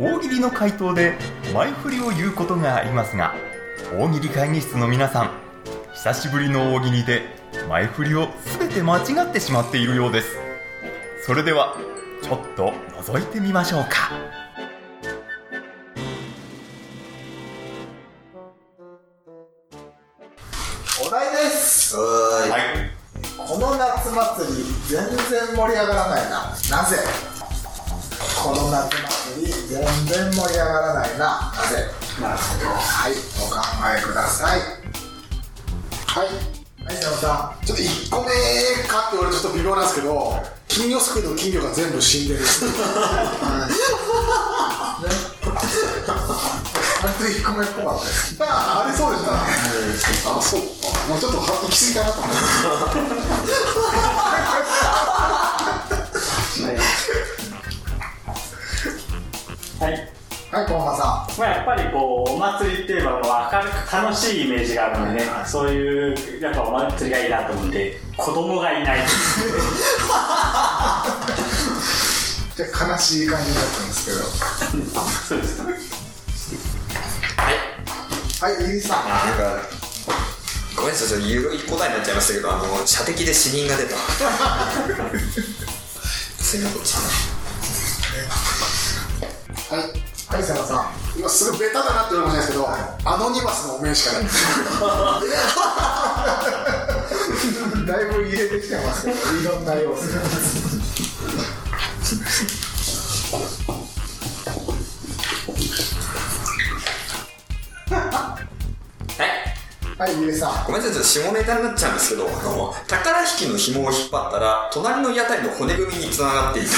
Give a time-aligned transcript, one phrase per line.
[0.00, 1.18] 大喜利の回答で
[1.52, 3.34] 前振りを言うことがありますが
[3.98, 5.30] 大喜利会議室の皆さん
[5.92, 7.22] 久しぶりの大喜利で
[7.68, 8.28] 前振りを
[8.60, 10.36] 全て間違ってしまっているようです。
[11.26, 11.76] それでは
[12.22, 12.72] ちょっと
[13.02, 14.12] 覗いてみましょうか。
[21.04, 21.96] お題です。
[21.96, 22.98] はい。
[23.36, 26.54] この夏祭り全然盛り上がらないな。
[26.70, 27.27] なぜ？
[28.78, 28.86] 夏
[29.34, 31.52] 祭り全然盛り上がらないな。
[31.56, 31.86] なぜ
[32.20, 33.56] なるほどはいお考
[33.98, 34.60] えください。
[34.60, 34.64] は
[36.24, 36.26] い。
[36.26, 38.28] はい佐野さちょっと1個目
[38.88, 42.40] かって言われるとちょっと微妙なんですけど金魚すくいの金魚が全部死んでる。
[42.40, 42.44] ん
[47.00, 49.32] あれと1個目っぽかったですああれそうでした
[50.36, 50.66] あそうか。
[51.08, 52.38] もうちょっと行き過ぎかなと思って
[59.80, 59.92] はい。
[60.50, 63.28] はい小浜さまあ、やっぱりこう、お祭りって言えばもう明
[63.62, 69.00] るく楽しいイメージがあるのでね、そういう、やっぱお祭りがいいなと思って、子供がいない。
[69.00, 69.02] ん
[72.56, 74.18] じゃあ悲しい感じだったんですけど。
[75.28, 75.74] そうですね。
[78.40, 78.56] はい。
[78.66, 79.08] ゆりさん。
[79.08, 79.78] なんか
[80.76, 83.96] ごめんなさいちょっと緩い答えになっちゃいましたけどあの射的で死人が出た。
[86.40, 87.37] すいません
[89.70, 89.80] はい。
[89.80, 89.90] はい
[90.42, 90.78] 佐野さん。
[91.18, 94.24] 今すぐベタだなって言われましたけどアノニマスのお面しかない。
[97.86, 100.02] だいぶ入れてきてますけどいろんな要素
[109.98, 116.70] はいはいゆりさんごめんなさい、ちょっと下ネタになっちゃうんですけど、あの、宝引きの紐を引っ張ったら、隣の屋台の骨組みに繋がっていた。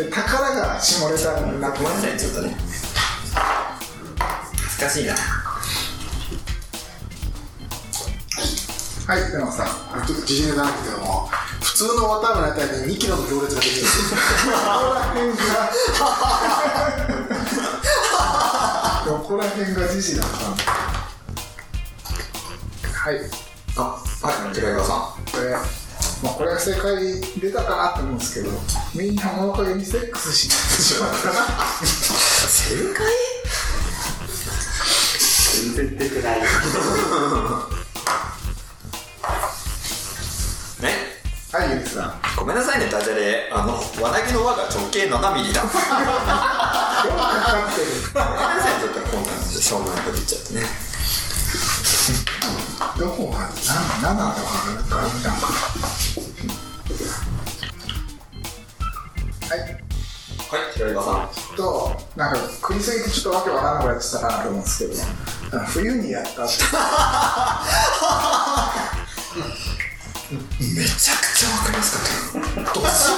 [0.00, 2.56] で宝が下ネタになってごめんなさい、ちょっとね。
[4.56, 5.14] 恥ずかしいな。
[9.06, 11.28] はいでもさんちょっと自信がないんですけども
[11.60, 14.20] 普通の綿の屋台に2キロの行列ができるんですよ
[19.04, 20.73] どこら辺が時事だったんだ
[23.04, 23.16] はい
[23.76, 24.96] あ、はい、寺岩さん。
[25.30, 25.58] これ、ま
[26.30, 28.56] あ、これが正解出たかなと思うんですけど
[28.94, 31.34] みんな物陰にセックスししまったな
[32.48, 33.04] 正解？
[35.74, 36.40] 全然出てない。
[36.40, 36.46] ね？
[41.52, 43.50] はいゆりさんごめんなさいね、ダジャレ。
[43.52, 45.60] あの、輪投げの輪が直径7ミリだ。
[45.60, 46.40] ごめんなか
[47.52, 48.24] かってるさ
[48.78, 50.93] い、ちょっとこんなんでしょうもないこと言っちゃってね。
[52.98, 55.46] どこが7とかあるじゃんか
[59.48, 61.10] はいはい、寺岩さ
[61.52, 61.56] ん。
[61.56, 64.94] となんか食いすぎてちょっとわけわからなくなってたかなと思うんですけ
[65.56, 66.40] ど冬にやったって
[70.60, 72.00] めちゃくちゃわかりますか
[72.60, 73.16] ったどうすっ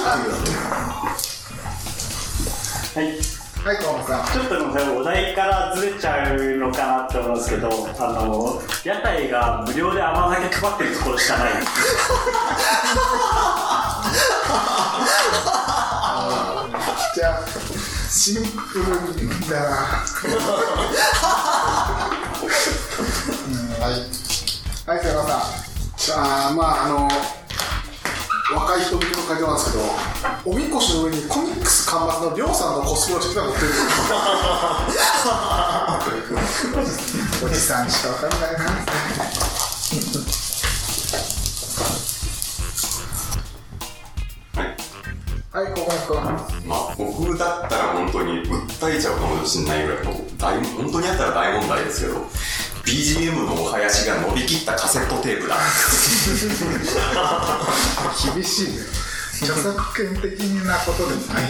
[2.93, 3.36] ていうはい。
[3.67, 4.27] はい小浜さん。
[4.31, 7.67] ちょっとごめんなさいお題からずれちゃうのかなって思うんですけど、
[7.99, 11.51] あの、屋台が無料で甘酒配ってるところしかない。
[17.13, 17.43] じゃあ
[18.09, 18.85] シンプル
[19.49, 19.69] だな。
[23.47, 23.91] うんはい。
[23.91, 25.41] はい瀬山さん。
[25.97, 26.15] じゃ
[26.47, 27.09] あまああの
[28.49, 29.83] 若い人向けの会場なんですけど
[30.45, 33.71] おみこしの上にコミックス巻末のりょうさんのコスプレをしてたの乗ってる
[37.45, 38.59] おじさんしかわかんないな
[45.51, 45.73] はい。
[45.73, 52.21] 小浜君まあ、僕だったら本当に訴えちゃうかもしれないぐらいの大本当にあったら大問題ですけど
[52.87, 55.57] BGM のお囃子が伸びきったカセットテープだ
[58.33, 58.79] 厳しいね。
[59.43, 61.43] 著作権的なことでもない。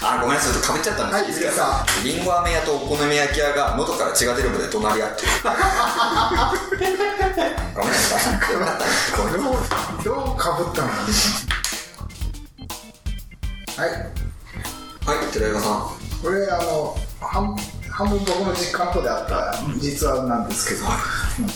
[0.00, 1.40] あ、ごめんなさい、ちょっとかぶっちゃったんです。
[1.40, 2.24] けど、はりん。
[2.24, 5.28] ご飴屋とお好み焼き屋が喉から血が出るまで隣り合ってる。
[18.20, 20.84] 僕の実感とであった実話なんですけど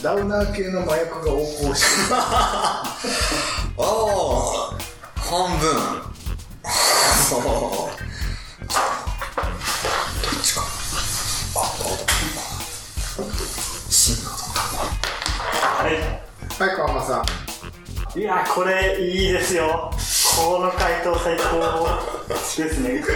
[0.03, 1.39] ダウナー系の麻薬が横
[1.69, 2.83] 行してあ
[3.77, 4.79] あ、
[5.17, 5.77] 半分。
[6.65, 6.69] ああ。
[7.35, 7.39] ど
[10.39, 10.61] っちか。
[11.55, 11.63] あ、あ、
[13.89, 14.33] シンナー
[14.75, 14.81] だ。
[15.85, 15.95] はい。
[15.95, 16.01] は
[16.73, 17.23] い川間さ
[18.17, 19.93] んいや、これいいですよ。
[20.39, 21.43] この回答最高
[22.29, 22.35] で
[22.71, 23.03] すね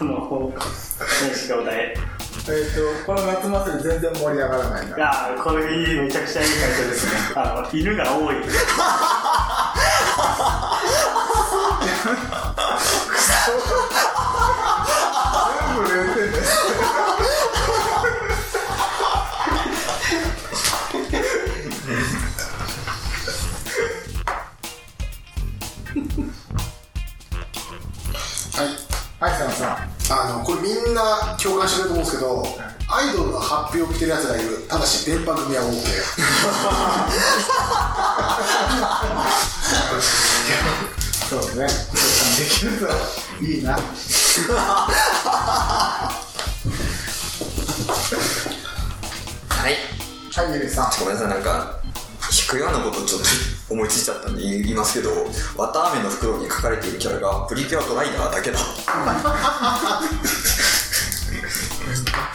[0.00, 0.52] あの
[1.14, 7.12] 選手がお題えっとこの夏祭り全然盛り上がらないいなやーこれいいめちゃくちゃいい回答ですね。
[7.36, 8.36] あの犬が多い。
[8.36, 8.44] 全
[15.76, 17.74] 部0点です
[30.10, 32.44] あのこれみんな共感してると思うんですけど
[32.88, 34.66] アイドルの発表を着てるやつがいる。
[34.68, 35.72] ただし電波組は OK
[41.28, 41.66] そうね。
[41.66, 42.86] できると
[43.42, 43.72] いいな。
[49.48, 49.76] はい。
[50.32, 50.90] はいゆりさん。
[51.00, 51.83] ごめんなさいなんか
[52.44, 53.26] 引くようなことちょっと
[53.72, 55.10] 思いついちゃったんで言いますけど
[55.56, 58.58] 綿あめの袋に書かれているキャラがプリキュアとライダーだけだ。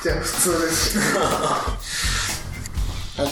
[0.02, 0.94] じゃあ普通です。
[0.94, 1.28] けどは
[3.20, 3.32] いはい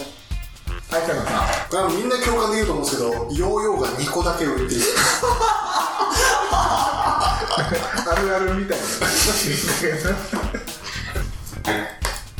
[0.89, 1.25] 佐野さん
[1.69, 4.77] これみんな共感できると思うんですけどヨーヨーが2個だけ売ってい。
[4.77, 4.83] る
[8.07, 8.77] あるあるみたい。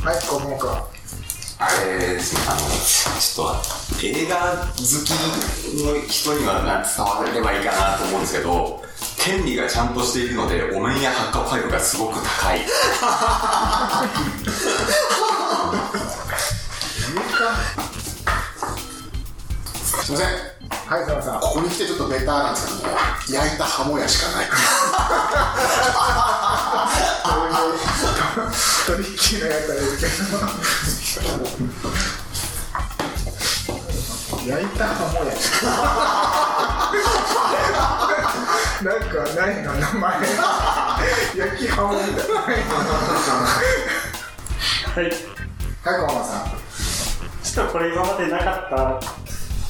[0.04, 0.20] なはい。
[0.26, 0.98] 小桃君
[1.60, 3.56] あれですね、あの、ちょっ
[3.87, 4.42] と、映画好
[4.76, 4.80] き
[5.82, 8.80] の人にはな伝わればいいかなと思うんですけど、
[9.18, 12.60] 権利がちゃんとしているので、お面や発火ファイルがすごく高い。
[12.60, 12.64] す
[20.12, 20.28] いません。
[20.86, 21.40] はい佐野さん。
[21.40, 22.96] ここに来てちょっとベターなんですけども
[23.30, 24.46] 焼いたハモヤしかない。
[28.86, 30.12] トリッキーなやつはいるけど
[34.48, 35.32] 焼いたハモや。
[38.80, 40.02] なんか何の名前。
[41.36, 42.40] 焼きハモみたいな。
[44.94, 45.04] はい。
[45.04, 45.12] はい
[45.84, 46.46] 小浜さん。
[47.44, 48.76] ちょっとこれ今までなかった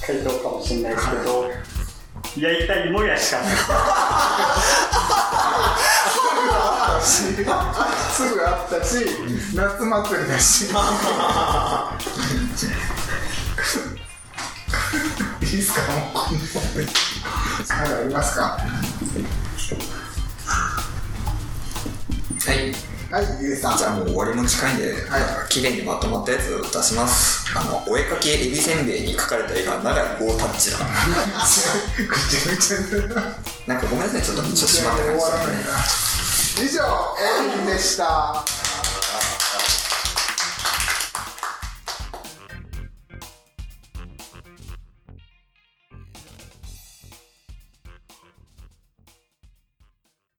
[0.07, 1.51] 回答かもしれないですけど
[2.37, 3.55] 焼いた芋やしかない。
[7.03, 9.07] すぐあったし
[9.55, 10.67] 夏祭りだし
[15.51, 15.81] いいっすか？
[15.93, 16.87] もうこんなもんで
[17.69, 18.59] まだありますか？
[22.47, 22.57] はい。
[23.11, 23.79] はいゆりさん。
[23.79, 25.23] じゃあもう終わりも近いんで、はい。
[25.49, 27.49] 綺麗にまとまったやつを出します。
[27.57, 30.79] あのお絵かきエビせんべいに描かれた絵が長い棒タッチだ。
[30.79, 30.85] ぐ
[32.05, 33.15] ちゃぐちゃで
[33.67, 35.63] なんかごめんなさいちょっとちょっとしまって終感じわらないな。
[36.61, 36.83] 以上
[37.17, 38.45] エリンでした